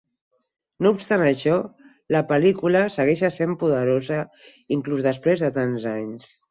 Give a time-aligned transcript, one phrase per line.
[0.85, 1.57] No obstant això,
[2.17, 4.21] la pel·lícula segueix essent poderosa
[4.79, 6.39] inclús després de tants anys.